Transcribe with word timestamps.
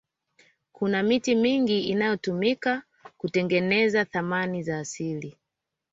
kuna 0.71 1.03
miti 1.03 1.35
mingi 1.35 1.79
inayotumika 1.81 2.83
kutengeneza 3.17 4.05
thamani 4.05 4.63
za 4.63 4.79
asili 4.79 5.37